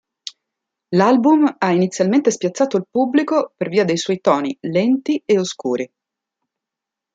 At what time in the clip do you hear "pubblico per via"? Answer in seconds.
2.89-3.85